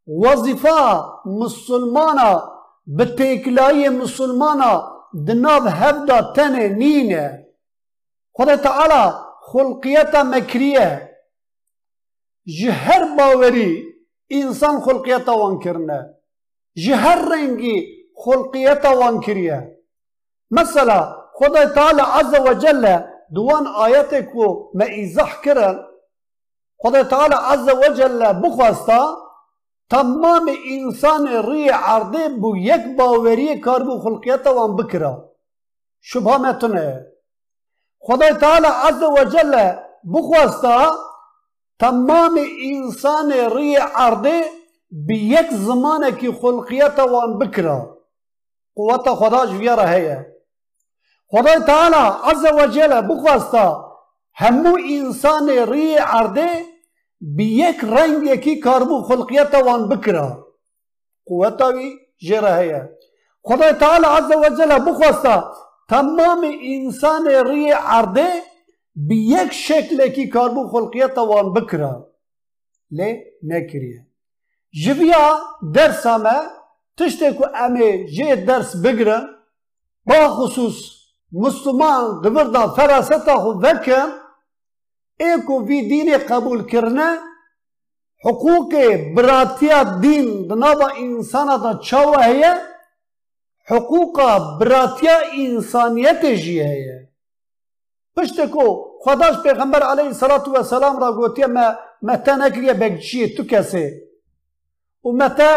وظیفه 0.07 1.03
مسلمانا 1.25 2.51
به 2.87 3.05
تکلای 3.05 3.89
مسلمانا. 3.89 4.91
دناب 5.27 5.63
هفدا 5.67 6.33
تنه 6.35 6.67
نینه. 6.67 7.47
خدا 8.33 8.55
تعالی 8.55 9.13
خلقیت 9.41 10.15
مکریه. 10.15 11.08
جهر 12.57 13.15
باوری 13.17 13.83
انسان 14.29 14.81
خلقیت 14.81 15.29
وان 15.29 15.59
کرنه. 15.59 16.15
جهر 16.75 17.19
رنگی 17.31 17.87
خلقیت 18.15 18.85
وان 18.85 19.19
کریه. 19.19 19.77
مثلا 20.51 21.15
خدا 21.33 21.65
تعالی 21.65 22.01
عز 22.01 22.33
وجل 22.47 22.99
دوان 23.35 23.67
آیت 23.67 24.13
کو 24.31 24.71
ما 24.73 24.85
ایزح 24.85 25.41
کرن. 25.43 25.79
خدا 26.77 27.03
تعالی 27.03 27.35
عز 27.35 27.69
وجل 27.69 28.33
بخواستا 28.33 29.17
تمام 29.89 30.49
انسان 30.69 31.27
ری 31.27 31.69
عرضه 31.69 32.29
بو 32.29 32.57
یک 32.57 32.97
باوری 32.97 33.59
کار 33.59 33.83
بو 33.83 33.99
خلقیت 33.99 34.47
وان 34.47 34.75
بکرا. 34.75 35.31
شبه 36.01 36.37
متنه 36.37 37.05
خدا 37.99 38.33
تعالی 38.33 38.67
عز 38.67 39.03
وجل 39.03 39.71
بخواستا 40.13 41.08
تمام 41.79 42.39
انسان 42.63 43.31
ری 43.31 43.75
عرضه 43.75 44.43
به 44.91 45.15
یک 45.15 45.49
زمانه 45.51 46.11
که 46.11 46.31
خلقیت 46.31 46.99
وان 46.99 47.39
بکرا. 47.39 47.97
قوت 48.75 49.09
خدا 49.09 49.45
جویره 49.45 49.87
هیه. 49.89 50.35
خدا 51.27 51.59
تعالی 51.59 51.95
عز 52.23 52.45
وجل 52.59 53.01
بخواستا 53.09 53.95
همو 54.33 54.77
انسان 54.89 55.49
ری 55.49 55.95
عرضه 55.95 56.65
به 57.21 57.43
یک 57.43 57.79
رنگ 57.83 58.23
یکی 58.23 58.59
کاربو 58.59 59.01
خلقیت 59.01 59.55
وان 59.55 59.89
بکرا. 59.89 60.47
قوتا 61.25 61.67
وی 61.67 61.95
جره 62.17 62.55
هیه. 62.55 62.89
خدا 63.43 63.73
تعالی 63.73 64.05
عز 64.05 64.31
وجل 64.31 64.91
بخواستا 64.91 65.53
تمام 65.89 66.41
انسان 66.61 67.27
ری 67.27 67.71
عرضه 67.71 68.43
به 68.95 69.15
یک 69.15 69.51
شکل 69.53 70.09
کی 70.09 70.27
کاربو 70.27 70.67
خلقیت 70.67 71.17
وان 71.17 71.53
بکرا. 71.53 72.09
نکریه. 73.43 74.09
جویا 74.71 75.39
درس 75.73 76.05
همه 76.05 76.37
تشتی 76.97 77.33
که 77.33 77.47
امی 77.55 78.07
جه 78.15 78.35
درس 78.35 78.75
بگرن 78.75 79.27
با 80.05 80.29
خصوص 80.29 80.75
مسلمان 81.31 82.21
دوردا 82.21 82.67
فراستا 82.67 83.37
خو 83.37 83.49
وکن 83.49 84.09
ایکو 85.19 85.65
وی 85.67 85.81
دین 85.89 86.17
قبول 86.17 86.65
کرنه 86.65 87.17
حقوق 88.25 88.71
براتیا 89.15 89.83
دین 89.83 90.47
دنابا 90.47 90.87
انسان 90.87 91.47
دا 91.63 91.73
چاوه 91.73 92.23
هیه 92.25 92.53
حقوق 93.65 94.15
براتیا 94.59 95.17
انسانیت 95.37 96.25
جی 96.25 96.61
هیه. 96.61 97.09
پشت 98.19 98.39
کو 98.51 98.65
خداش 99.03 99.35
پیغمبر 99.43 99.83
علیه 99.83 100.05
الصلاة 100.05 100.49
والسلام 100.49 100.99
را 100.99 101.11
گوتیه 101.11 101.47
ما 101.47 101.75
متا 102.01 102.35
نکریه 102.35 102.73
بگچیه 102.73 103.35
تو 103.35 103.43
کسی؟ 103.43 103.91
و 105.05 105.11
متا 105.11 105.51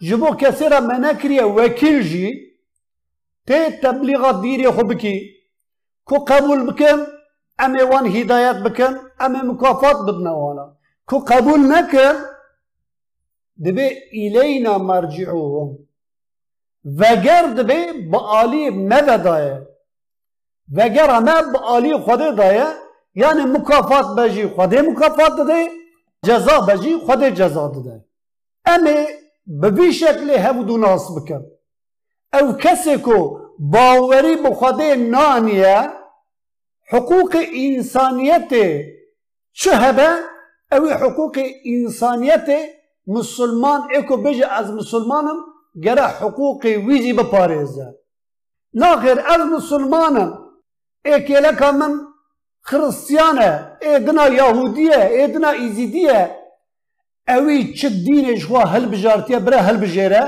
جبو 0.00 0.34
کسی 0.34 0.68
را 0.68 0.80
ما 0.80 0.92
نکریه؟ 0.92 1.44
وکیل 1.44 2.02
جی. 2.02 2.32
تی 3.46 3.70
تبلیغات 3.82 4.42
دیری 4.42 4.70
خو 4.70 4.82
بکی. 4.82 5.16
کو 6.04 6.16
قبول 6.18 6.66
بکن 6.66 6.98
امی 7.58 7.82
وان 7.82 8.06
هدایت 8.06 8.56
بکن 8.56 8.92
امی 9.20 9.38
مکافات 9.38 9.96
بدنا 10.08 10.32
وانا 10.38 10.76
کو 11.06 11.18
قبول 11.18 11.60
نکن 11.72 12.14
دبی 13.64 13.88
ایلینا 14.10 14.78
مرجعوهم. 14.78 15.78
وگر 16.84 17.42
دبی 17.58 18.08
با 18.10 18.18
آلی 18.18 18.70
مددایه. 18.70 19.77
وگر 20.72 21.10
همه 21.10 21.42
با 21.52 21.60
آلی 21.60 21.96
خود 21.96 22.36
دایه 22.36 22.66
یعنی 23.14 23.44
مکافات 23.44 24.16
بجی 24.16 24.46
خود 24.46 24.74
مکافات 24.74 25.36
داده 25.36 25.68
جزا 26.24 26.60
بجی 26.60 26.96
خود 26.96 27.24
جزا 27.24 27.68
داده 27.68 28.04
امی 28.64 29.06
به 29.46 29.70
وی 29.70 29.92
شکل 29.92 30.30
هبودو 30.30 30.76
ناس 30.76 31.10
بکن 31.16 31.44
او 32.32 32.52
کسی 32.52 32.96
کو 32.96 33.38
باوری 33.58 34.36
به 34.36 34.54
خود 34.54 34.82
نانیه 34.82 35.90
حقوق 36.88 37.36
انسانیت 37.54 38.50
چه 39.52 39.70
هبه 39.70 40.08
او 40.72 40.88
حقوق 40.88 41.38
انسانیت 41.64 42.48
مسلمان 43.06 43.88
اکو 43.94 44.16
بجه 44.16 44.46
از 44.46 44.72
مسلمانم 44.72 45.36
گره 45.82 46.02
حقوق 46.02 46.64
ویزی 46.64 47.12
بپارێزە 47.12 47.88
ناخێر 48.74 49.18
ئەز 49.28 49.40
مسلمانم 49.56 50.47
ئێکێلەکە 51.06 51.70
من 51.80 51.92
خرستیانە 52.68 53.50
ئێدنا 53.86 54.26
یاهودیە 54.40 55.00
ئێدنا 55.16 55.50
ئیزیدیە 55.60 56.20
ئەوی 57.30 57.60
چ 57.78 57.80
دینێشوا 58.06 58.62
هەلبژارتیە 58.72 59.38
برە 59.46 59.60
هەلبژێرە 59.68 60.24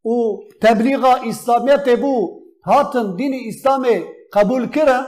او 0.03 0.41
تبلیغ 0.63 1.05
اسلامیت 1.29 1.89
بو 2.01 2.41
هاتن 2.67 3.17
دین 3.17 3.35
اسلام 3.49 3.87
قبول 4.33 4.69
کره 4.69 4.99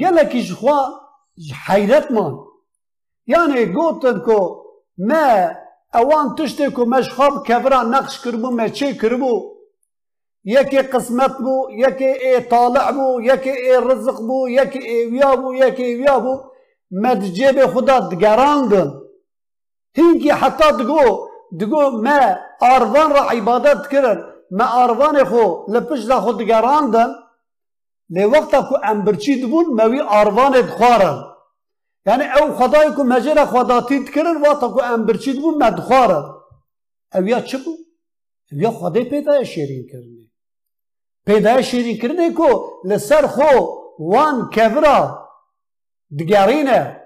گلک 0.00 0.32
اشخوا 0.34 0.78
حیرت 1.66 2.10
من 2.10 2.34
یعنی 3.26 3.64
گوتن 3.66 4.18
کو 4.26 4.40
ما 5.08 5.26
اوان 5.94 6.34
تشتی 6.36 6.66
کو 6.74 6.84
مشخاب 6.84 7.46
کبرا 7.46 7.82
نقش 7.82 8.20
کربو 8.24 8.50
ما 8.50 8.68
چی 8.68 8.92
کربو 9.00 9.34
یکی 10.44 10.78
قسمت 10.92 11.34
بو 11.44 11.54
یکی 11.70 12.04
ای 12.04 12.40
طالع 12.40 12.92
بو 12.92 13.20
یکی 13.20 13.50
ای 13.50 13.76
رزق 13.88 14.18
بو 14.28 14.48
یکی 14.48 14.78
ای 14.78 15.04
ویا 15.12 15.36
بو 15.36 15.54
یکی 15.54 15.84
ای 15.84 15.94
ویا 15.94 16.18
بو 16.20 16.34
مدجب 16.90 17.66
خدا 17.72 18.00
دگران 18.00 18.68
دن 18.68 18.88
هنگی 19.98 20.30
حتی 20.30 20.72
دگو 20.72 21.28
دگو 21.60 21.90
ما 21.90 22.36
آروان 22.60 23.10
را 23.10 23.22
عبادت 23.30 23.88
کرن 23.88 24.24
ما 24.50 24.64
آروان 24.64 25.24
خو 25.24 25.72
لپش 25.72 26.04
دا 26.04 26.20
خود 26.20 26.42
گراندن 26.42 27.10
لی 28.10 28.24
وقتا 28.24 28.62
کو 28.62 28.76
امبرچی 28.84 29.42
دبون 29.42 29.66
موی 29.78 30.00
آروان 30.00 30.52
دخوارن 30.52 31.24
یعنی 32.06 32.24
او 32.24 32.54
خدای 32.54 32.90
کو 32.96 33.02
مجر 33.04 33.44
خدا 33.44 33.80
تید 33.80 34.10
کرن 34.10 34.36
وقتا 34.42 34.74
که 34.74 34.84
امبرچی 34.84 35.32
دبون 35.32 35.54
ما 35.62 35.70
دخوارن 35.70 36.24
او 37.14 37.22
یا 37.28 37.40
چه 37.40 37.58
بو؟ 37.58 37.70
او 38.52 38.58
یا 38.58 38.70
خدای 38.70 39.04
پیدا 39.04 39.44
شیرین 39.44 39.86
کرنی 39.92 40.30
پیدا 41.26 41.62
شیرین 41.62 41.98
کرنی 41.98 42.30
کو 42.30 42.48
لسر 42.84 43.26
خو 43.26 43.80
وان 43.98 44.50
کفرا 44.50 45.28
دگرینه 46.18 47.00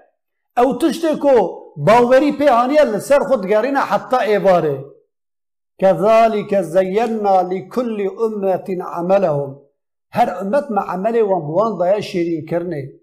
او 0.57 0.77
تشتی 0.77 1.15
کو 1.15 1.64
باوری 1.77 2.31
پی 2.31 2.47
آنیه 2.47 2.83
لسر 2.83 3.19
خود 3.19 3.45
گرینه 3.45 3.79
حتی 3.79 4.15
ایباره. 4.15 4.85
كذلك 5.79 6.55
زينا 6.55 7.41
لكل 7.51 8.09
أمة 8.25 8.67
عملهم. 8.81 9.65
هر 10.11 10.41
أمة 10.41 10.67
ما 10.69 10.81
عمله 10.81 11.23
وموان 11.23 11.71
ضايا 11.79 11.99
شيرين 11.99 12.45
كرني 12.45 12.99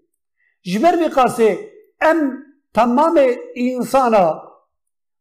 جبر 0.65 0.95
بقاسي 1.01 1.49
أم 2.03 2.17
تمام 2.73 3.15
إنسانا 3.57 4.41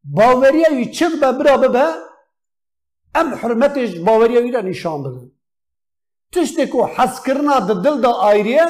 باوريا 0.04 0.68
يتشب 0.68 1.12
ببرا 1.22 1.56
ببا 1.56 1.86
أم 3.16 3.34
حرمتش 3.34 3.98
باوريا 3.98 4.40
يلا 4.40 4.62
نشان 4.62 5.02
بلن 5.02 5.30
تشتكو 6.32 6.86
حسكرنا 6.86 7.58
ددل 7.58 8.00
دا 8.00 8.30
آيريا 8.30 8.66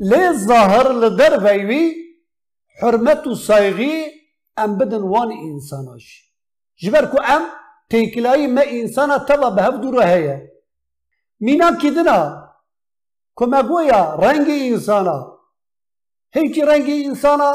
لي 0.00 0.32
ظاهر 0.32 0.92
لدر 0.92 1.36
بيوي 1.44 1.84
حرمتو 2.80 3.34
صايغي 3.34 4.17
ام 4.64 4.78
بدن 4.78 5.02
وان 5.12 5.30
انساناش 5.32 6.06
جبر 6.82 7.04
کو 7.12 7.18
ام 7.34 7.42
تیکلایی 7.90 8.46
ما 8.46 8.62
انسانا 8.80 9.18
تبا 9.18 9.50
به 9.50 9.78
دوره 9.82 10.04
هیا 10.12 10.36
مینا 11.40 11.68
کدنا 11.82 12.48
کما 13.38 13.62
گویا 13.62 14.14
رنگ 14.14 14.48
انسانا. 14.50 15.38
هیکی 16.34 16.62
رنگ 16.62 16.88
انسانا 16.90 17.52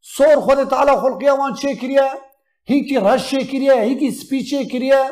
سور 0.00 0.36
خود 0.40 0.68
تعالی 0.68 0.96
خلقیا 1.02 1.36
وان 1.36 1.54
چه 1.54 1.74
کریه؟ 1.76 2.08
هیکی 2.64 2.96
رش 2.96 3.30
چه 3.30 3.44
کریه؟ 3.44 3.74
هیکی 3.74 4.10
سپی 4.10 4.42
چه 4.42 4.64
کریه؟ 4.64 5.02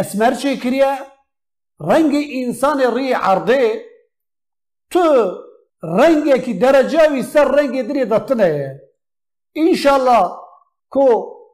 اسمر 0.00 0.34
چه 0.34 0.56
کریه؟ 0.56 0.98
رنگ 1.80 2.12
انسان 2.30 2.80
ری 2.96 3.12
عرضه. 3.12 3.82
تو 4.90 5.02
ڕەنگێکی 5.82 6.54
دەرەجاوی 6.62 7.22
سەر 7.32 7.46
ڕەنگی 7.56 7.82
درێ 7.88 8.04
دەتنەیە 8.12 8.68
ئینشاءله 8.68 8.82
کۆ 8.82 8.85
ان 9.56 9.74
شاء 9.74 9.96
الله 9.96 10.38
کو 10.90 11.06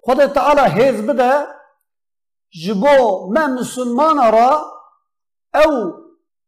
خدا 0.06 0.26
تعالى 0.26 0.60
هیز 0.60 1.00
بدا 1.06 1.46
جبو 2.64 3.30
ما 3.34 3.46
مسلمان 3.46 4.18
را 4.32 4.50
أو 5.54 5.92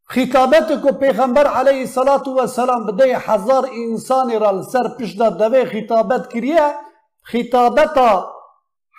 خطابتك 0.05 0.99
پیغمبر 1.01 1.47
عليه 1.47 1.83
الصلاة 1.83 2.29
والسلام 2.29 2.87
بده 2.87 3.19
حزار 3.19 3.69
انسان 3.73 4.41
را 4.41 4.51
لسر 4.51 4.89
پشت 4.89 5.19
دوی 5.19 5.65
خطابت 5.65 6.29
کریه 6.33 6.75
خطابتا 7.23 8.35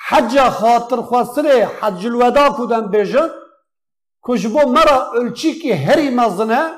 حج 0.08 0.40
خاطر 0.40 1.02
خواستره 1.02 1.66
حج 1.66 2.06
الودا 2.06 2.50
کدن 2.50 2.88
بیجن. 2.88 3.30
کجبو 4.22 4.70
مرا 4.70 5.12
الچی 5.12 5.54
که 5.54 5.76
هری 5.76 6.10
مزنه 6.10 6.72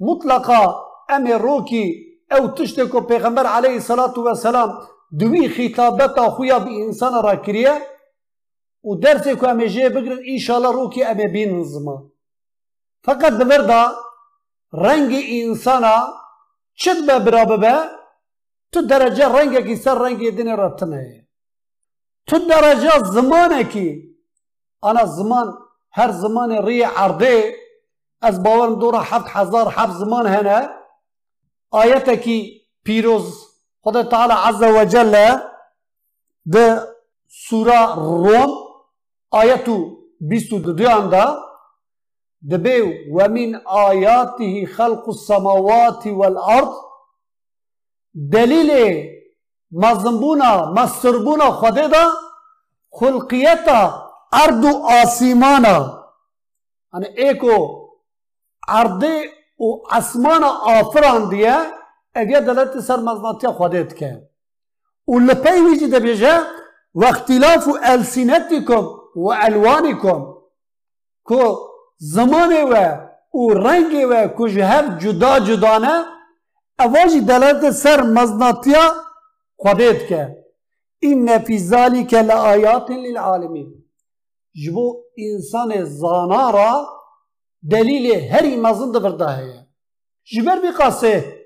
مطلقا 0.00 0.84
امروکی 1.08 2.07
أو 2.32 2.46
تشتكو 2.46 3.00
پیغمبر 3.00 3.46
عليه 3.46 3.76
الصلاة 3.76 4.18
والسلام 4.18 4.78
دوی 5.12 5.48
خطابتا 5.48 6.30
خويا 6.30 6.58
بإنسان 6.58 7.14
انسان 7.14 7.22
را 7.22 7.36
کریه 7.36 7.82
و 8.84 8.94
درسی 8.94 9.36
که 9.36 9.48
امه 9.48 9.68
جه 9.68 9.88
بگرن 9.88 10.18
انشالله 10.28 10.72
رو 10.72 10.90
که 10.90 11.14
بین 11.32 11.64
فقط 13.04 13.32
دمردا 13.32 13.92
رنگ 14.72 15.12
إنسانا 15.30 15.96
چد 16.74 17.06
به 17.06 17.18
برابة 17.18 17.56
به 17.56 17.74
تو 18.72 18.82
درجة 18.82 19.28
رنگ 19.28 19.66
کی 19.66 19.76
سر 19.76 19.98
رنگ 19.98 20.36
دین 20.36 20.48
رتنه 20.48 21.26
تو 22.26 22.38
درجة 22.38 22.98
زمانه 23.04 23.64
کی 23.64 24.08
أنا 24.84 25.04
زمان 25.04 25.58
هر 25.92 26.10
زمان 26.10 26.52
ری 26.66 26.82
عرضه 26.82 27.54
از 28.20 28.42
باورم 28.42 28.74
دوره 28.78 28.98
هفت 28.98 29.26
هزار 29.28 29.68
هفت 29.68 29.92
زمان 29.92 30.26
هنه 30.26 30.68
آیت 31.74 32.10
كي 32.10 32.68
بيروز 32.84 33.48
خدا 33.84 34.02
تعالى 34.02 34.32
عز 34.32 34.64
وجل 34.64 35.40
ده 36.46 36.94
سورة 37.28 37.94
روم 37.94 38.50
آیت 39.34 39.68
22 40.22 41.10
ده. 41.10 41.48
دبيو 42.42 42.86
ومن 43.10 43.66
آياته 43.66 44.66
خلق 44.66 45.08
السماوات 45.08 46.06
والأرض. 46.06 46.72
دليل 48.14 48.70
مظنبونا 49.72 50.66
مصربونا 50.66 51.50
ده 51.86 52.12
خلقيتا 52.92 54.10
أرض 54.34 54.66
آسيمانا 54.66 56.04
أنا 56.94 57.06
يعني 57.08 57.18
إيكو 57.28 57.88
أرضي 58.70 59.30
و 59.60 59.64
اسمان 59.90 60.44
آفران 60.44 61.28
دیا 61.28 61.56
اگه 62.14 62.40
دلت 62.40 62.80
سر 62.80 62.96
مزناتی 62.96 63.46
خودت 63.46 63.96
که. 63.96 64.28
و 65.08 65.18
لپی 65.18 65.60
ویجی 65.70 65.88
ده 65.88 66.00
بیجه 66.00 66.40
و 66.94 67.04
اختلاف 67.04 67.68
و 67.68 67.78
السینتکم 67.82 68.86
و 69.16 69.28
الوانکم 69.28 70.34
که 71.28 71.54
زمان 71.96 72.52
و 72.52 72.98
و 73.34 73.54
رنگ 73.54 74.06
و 74.10 74.48
که 74.48 74.64
هر 74.64 74.98
جدا 74.98 75.40
جدا 75.40 75.78
نه 75.78 76.04
اواجی 76.78 77.20
دلت 77.20 77.70
سر 77.70 78.02
مزناتی 78.02 78.74
خودت 79.56 80.06
که. 80.06 80.44
این 80.98 81.38
فی 81.38 81.58
ذالک 81.58 82.14
لآیات 82.14 82.90
للعالمین. 82.90 83.84
جبو 84.66 85.02
انسان 85.18 85.84
زانه 85.84 86.52
را 86.52 86.97
دلیلی 87.70 88.14
هری 88.28 88.56
مزند 88.56 88.98
برده 88.98 89.36
هی 89.36 89.52
جبر 90.24 90.58
بیقاسه 90.60 91.38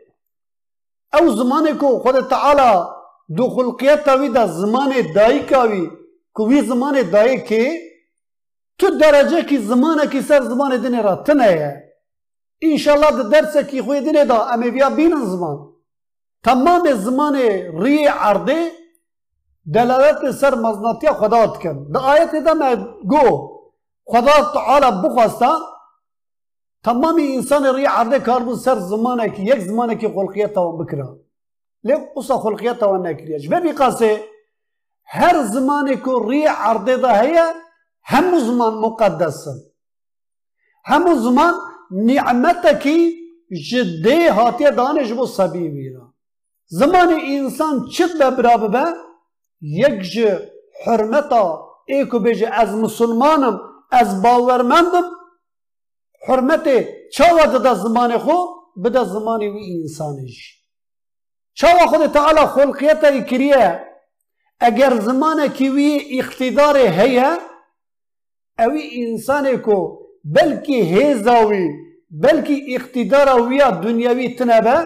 او 1.20 1.30
زمان 1.30 1.78
کو 1.78 1.98
خود 1.98 2.28
تعالا 2.28 2.88
دو 3.36 3.48
خلقیت 3.48 4.04
تاوی 4.04 4.28
دا 4.28 4.46
زمان 4.46 4.92
دایی 5.14 5.42
کاوی 5.42 5.90
که 6.36 6.42
وی 6.42 6.62
زمان 6.62 7.10
دایی 7.10 7.40
که 7.42 7.62
تو 8.78 8.90
درجه 8.98 9.42
کی 9.42 9.58
زمان 9.58 10.06
کی 10.10 10.22
سر 10.22 10.40
زمان 10.40 10.76
دین 10.82 11.02
را 11.02 11.16
تنه 11.16 11.52
یه 11.52 11.92
انشالله 12.62 13.10
در 13.10 13.28
درس 13.28 13.56
کی 13.56 13.82
خوی 13.82 14.00
دین 14.00 14.24
دا 14.24 14.44
امی 14.44 14.70
بیا 14.70 14.90
بین 14.90 15.24
زمان 15.24 15.72
تمام 16.44 16.94
زمان 16.94 17.36
ری 17.82 18.04
عرده 18.04 18.70
دلالت 19.74 20.30
سر 20.30 20.54
مزناتی 20.54 21.06
خدا 21.06 21.46
تکن 21.46 21.92
در 21.92 22.00
آیت 22.00 22.34
دا 22.44 22.54
مه 22.54 22.76
گو 23.12 23.48
خدا 24.04 24.52
تعالا 24.54 24.90
بخواستا 25.02 25.71
تمامی 26.84 27.36
انسان 27.36 27.76
ری 27.76 27.84
عرض 27.84 28.22
کرده 28.24 28.54
سر 28.56 28.78
زمانه 28.78 29.30
که 29.30 29.42
یک 29.42 29.58
زمانه 29.58 29.96
که 29.96 30.08
خلقیت 30.08 30.58
آن 30.58 30.78
بکره، 30.78 31.08
لک 31.84 32.00
اصلا 32.16 32.38
خلقیت 32.38 32.82
آن 32.82 33.06
نکلیه. 33.06 33.38
چه 33.38 33.60
بیکسه؟ 33.60 34.24
هر 35.04 35.42
زمان 35.42 35.96
که 35.96 36.10
ری 36.28 36.44
ده 36.86 36.96
دهیم، 36.96 37.54
هم 38.02 38.38
زمان 38.38 38.74
مقدس 38.74 39.48
هم 40.84 41.14
زمان 41.14 41.54
نعمتی 41.90 42.78
که 42.78 43.10
جدی 43.70 44.26
هاتی 44.26 44.70
دانش 44.70 45.12
و 45.12 45.26
سابی 45.26 45.68
می‌ده. 45.68 46.00
زمان 46.66 47.20
انسان 47.26 47.88
چیت 47.88 48.18
به 48.18 48.30
برابره؟ 48.30 48.92
یک 49.60 50.00
جه 50.00 50.50
حرمتا، 50.86 51.68
ایکو 51.86 52.18
بج 52.18 52.44
از 52.52 52.74
مسلمانم، 52.74 53.60
از 53.90 54.22
باورمندم. 54.22 55.02
حرمت 56.28 56.68
چاوه 57.12 57.46
داده 57.46 57.74
زمان 57.74 58.18
خو 58.18 58.36
بده 58.84 59.04
زمان 59.04 59.40
وی 59.40 59.80
انسانش 59.80 60.36
جی 61.54 61.66
چاوه 61.66 61.86
خود 61.86 62.06
تعالی 62.06 62.46
خلقیت 62.46 63.04
ای 63.04 63.24
کریه 63.24 63.92
اگر 64.60 65.00
زمان 65.00 65.48
کی 65.48 65.68
وی 65.68 66.18
اقتدار 66.18 66.76
هیا 66.76 67.38
اوی 68.58 68.82
انسان 69.02 69.56
کو 69.56 69.98
بلکی 70.24 70.80
هیزاوی 70.80 71.68
بلکی 72.10 72.74
اختیار 72.74 73.28
وی 73.48 73.58
دنیاوی 73.82 74.34
تنبه 74.34 74.76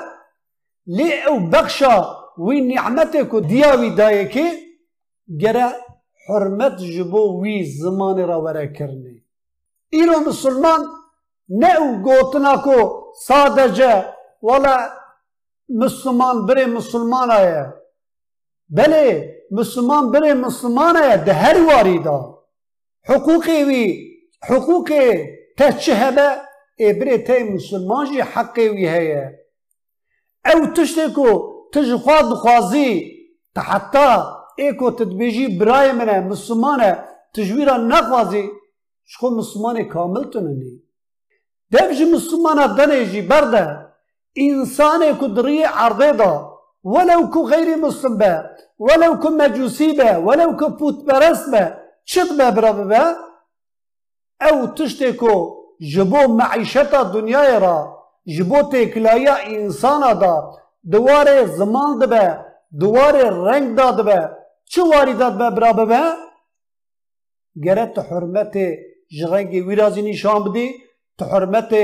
لی 0.87 1.23
او 1.29 1.41
بخشا 1.53 1.97
وی 2.39 2.61
نعمت 2.61 3.17
کو 3.31 3.41
دیاوی 3.41 3.91
دایه 3.91 4.29
که 4.29 4.47
گره 5.41 5.69
حرمت 6.29 6.77
جبو 6.79 7.43
وی 7.43 7.65
زمان 7.65 8.29
را 8.29 8.43
وره 8.43 8.73
کرنی 8.79 9.23
ایرو 9.91 10.21
مسلمان 10.29 10.81
نه 11.49 11.71
او 11.77 12.03
گوتنا 12.03 12.55
کو 12.65 13.07
sadece 13.29 14.05
ولا 14.43 14.77
مسلمان 15.69 16.47
بره 16.47 16.67
مسلمان 16.67 17.31
آیا 17.31 17.75
بله 18.69 19.35
مسلمان 19.51 20.11
بره 20.11 20.35
مسلمان 20.35 20.97
آیا 20.97 21.17
ده 21.17 21.33
هر 21.33 21.57
واری 21.69 21.99
دا 21.99 22.19
حقوقي 23.09 23.65
وي 23.65 23.85
حقوقي 24.43 25.27
تشهبة 25.59 26.29
إبري 26.81 27.19
تي 27.19 27.43
مسلمان 27.43 28.05
جي 28.13 28.23
حقي 28.23 28.69
وي 28.69 28.89
هي 28.91 29.35
أو 30.47 30.65
تشتكو 30.65 31.29
تجخواد 31.73 32.25
خوازي 32.25 33.13
تحتى 33.55 34.25
إيكو 34.59 34.91
تدبيجي 34.91 35.59
براي 35.59 35.93
منه 35.93 36.21
مسلمانة 36.21 37.05
تجويرا 37.35 37.77
نخوازي 37.77 38.49
شخو 39.05 39.31
مسلماني 39.31 39.85
كامل 41.73 41.97
تنني 41.97 41.99
دفج 41.99 42.15
مسلمانة 42.15 42.67
دنيجي 42.77 43.21
برده 43.21 43.93
إنساني 44.39 45.15
كدري 45.15 45.65
عرضي 45.65 46.13
دا 46.13 46.51
ولو 46.85 47.31
كو 47.31 47.49
غير 47.49 47.77
مسلم 47.77 48.19
به 48.19 48.43
ولو 48.79 49.19
كو 49.19 49.29
مجوسي 49.31 49.93
به 49.93 50.19
ولو 50.19 50.57
كو 50.57 50.69
بوت 50.69 51.05
برس 51.05 51.51
به 51.51 51.75
چت 52.05 52.33
به 52.39 52.51
برا 52.51 52.73
به 52.73 53.17
أو 54.43 54.67
تشتی 54.67 55.13
کو 55.13 55.57
جبو 55.81 56.29
معیشتا 56.29 57.03
دنیای 57.03 57.61
را 57.61 57.79
جبو 58.27 58.63
تکلایا 58.63 59.37
انسان 59.37 60.19
دا. 60.19 60.53
دواره 60.93 61.47
زمان 61.47 61.99
دبه 61.99 62.45
دواره 62.81 63.31
رنگ 63.31 63.77
داد 63.77 64.05
به 64.05 64.31
چه 64.65 64.83
واری 64.83 65.15
داد 65.15 65.39
به 65.39 65.51
برا 65.51 65.73
به 65.73 66.01
گره 67.65 67.93
حرمت 68.11 68.55
جرنگ 69.19 69.53
ویرازی 69.69 70.03
نشان 70.03 70.45
بدی. 70.45 70.86
تو 71.19 71.25
حرمت 71.25 71.75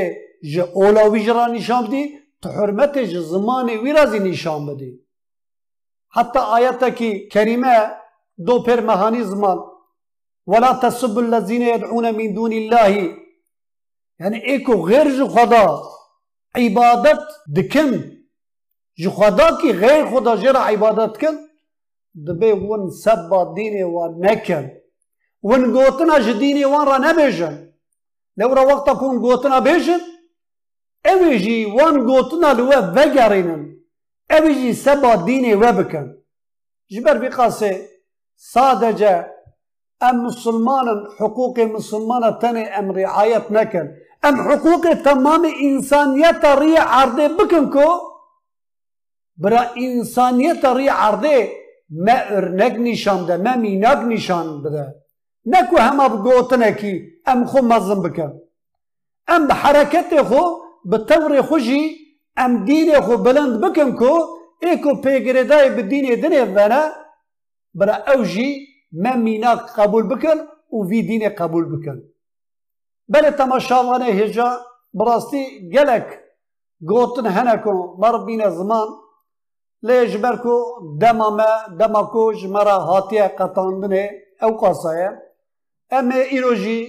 ج 0.53 0.59
اولاوی 0.59 1.25
جرا 1.25 1.47
نشان 1.47 1.87
بدی 1.87 2.18
تو 2.42 2.49
حرمت 2.49 2.99
ج 2.99 3.18
زمان 3.18 3.71
ویرازی 3.71 4.18
نشان 4.18 4.66
بدی 4.66 4.92
حتی 6.16 6.38
آیت 6.38 6.85
کی 6.97 7.29
کریمه 7.29 7.77
دو 8.47 8.62
پر 8.62 8.81
مهانی 8.81 9.23
زمان 9.25 9.59
ولا 10.47 10.73
تسبوا 10.73 11.23
الذين 11.23 11.62
يدعون 11.62 12.14
من 12.14 12.35
دون 12.35 12.53
الله 12.53 13.16
يعني 14.21 14.45
ايكو 14.45 14.88
غير 14.88 15.09
جو 15.18 15.29
خدا 15.29 15.83
عبادت 16.57 17.23
دكن 17.57 17.90
جو 18.99 19.11
خدا 19.11 19.49
کی 19.61 19.73
غیر 19.73 20.05
خدا 20.07 20.37
جرا 20.37 20.59
عبادت 20.59 21.21
کن 21.21 21.37
دبی 22.27 22.53
ون 22.53 22.90
سبا 22.90 23.55
دینی 23.55 23.83
و 23.83 24.09
نکن 24.18 24.71
ون 25.42 25.73
گوتنا 25.73 26.18
جدینی 26.18 26.64
وان 26.64 26.87
را 26.87 26.99
نبیجن 26.99 27.72
لو 28.37 28.55
را 28.55 28.66
وقتا 28.66 28.95
کن 28.95 29.18
گوتنا 29.18 29.61
بیشت 29.61 30.03
اوی 31.05 31.38
جی 31.38 31.64
وان 31.64 31.95
گوتنا 32.07 32.53
لوه 32.53 32.79
وگرینن 32.97 33.62
اوی 34.31 34.55
جی 34.55 34.73
سبا 34.73 35.16
دینی 35.16 35.55
و 35.55 35.73
بکن 35.73 36.07
جبر 36.90 37.18
بی 37.18 37.29
قاسه 37.29 37.88
سادجا 38.37 39.25
ام 40.01 40.16
مسلمان 40.27 41.07
حقوق 41.18 41.61
مسلمان 41.61 42.38
تنه 42.38 42.71
ام 42.79 42.90
رعایت 42.90 43.51
نکن 43.51 43.88
ام 44.23 44.40
حقوق 44.40 44.95
تمام 45.05 45.47
انسانیت 45.61 46.45
ری 46.45 46.77
عرده 46.77 47.29
بکن 47.29 47.71
کو 47.71 47.88
برا 49.37 49.62
انسانیت 49.77 50.64
ری 50.64 50.88
عرده 50.88 51.51
ما 51.90 52.12
ارنگ 52.12 52.79
نشان 52.79 53.37
ما 53.45 53.57
مینگ 53.57 53.85
نشان 53.85 54.62
بده 54.62 55.02
نکو 55.47 55.77
هم 55.77 56.01
اب 56.01 56.77
کی 56.81 56.93
ام 57.27 57.45
خو 57.45 57.59
مزم 57.63 58.03
بکه 58.03 58.33
ام 59.29 59.47
به 59.47 59.55
حرکت 59.55 60.23
خو 60.23 60.43
به 60.85 60.99
طور 60.99 61.43
خوشی 61.43 61.97
ام 62.37 62.65
دین 62.65 63.01
خو 63.01 63.17
بلند 63.17 63.61
بکن 63.61 63.93
کو 63.97 64.13
ای 64.63 64.77
کو 64.83 64.95
پیگرده 65.03 65.71
به 65.77 65.83
دین 65.83 66.21
دنه 66.21 66.45
بنا 66.45 66.83
برا 67.75 67.97
اوجی 68.15 68.67
ممینا 68.93 69.55
قبول 69.55 70.05
بکن 70.09 70.39
و 70.73 70.85
وی 70.89 71.03
دین 71.03 71.29
قبول 71.29 71.65
بکن 71.73 72.03
بله 73.09 73.31
تماشاوانه 73.31 74.05
هجا 74.05 74.49
براستی 74.95 75.71
گلک 75.71 76.07
گوتن 76.89 77.27
هنکو 77.27 77.97
بر 77.97 78.25
بین 78.27 78.51
زمان 78.51 78.89
لیش 79.83 80.17
برکو 80.17 80.57
دماما 81.01 81.51
دماکو 81.79 82.33
جمرا 82.33 82.79
حاتی 82.79 83.19
قطاندنه 83.39 84.11
او 84.43 84.51
قاسایه 84.57 85.32
ئەمێ 85.93 86.21
ئیرۆژی 86.33 86.81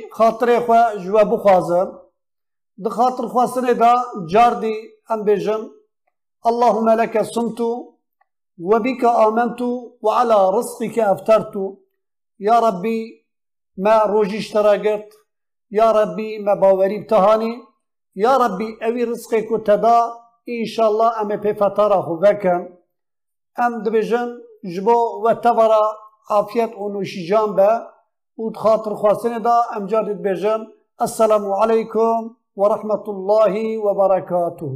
خوازم 1.44 1.90
د 2.84 2.86
خاطر 2.98 3.26
خو 3.32 3.44
سره 3.56 3.74
دا 3.82 3.94
جاردی 4.32 4.78
ام 5.14 5.20
بێژم 5.28 5.64
اللهم 6.50 6.88
لك 7.02 7.16
صمت 7.34 7.60
وبك 8.70 9.04
آمنت 9.26 9.62
وعلى 10.06 10.38
رزقك 10.58 10.96
أفترت 11.14 11.54
يا 12.48 12.58
ربي 12.66 13.00
ما 13.84 13.96
روجيش 14.14 14.46
اشتراقت 14.46 15.08
يا 15.80 15.88
ربي 16.00 16.30
ما 16.46 16.54
باوري 16.62 16.98
بتهاني 17.04 17.54
يا 18.26 18.34
ربي 18.44 18.70
أوي 18.86 19.04
رزقك 19.12 19.50
تدا 19.68 20.00
إن 20.56 20.66
شاء 20.74 20.88
الله 20.92 21.10
أم 21.22 21.30
بفتره 21.44 22.08
بكم 22.24 22.62
أم 23.64 23.74
دبجن 23.84 24.30
جبو 24.74 25.00
وتفرا 25.24 25.86
عافيت 26.30 26.72
ونوشي 26.82 27.22
جانبه 27.30 27.93
ود 28.38 28.56
خواسنة 29.02 29.40
دا 29.40 29.58
امجاد 29.78 30.08
بێژم 30.24 30.62
السلام 31.06 31.46
عليكم 31.62 32.36
ورحمة 32.56 33.06
الله 33.14 33.78
وبركاته 33.86 34.74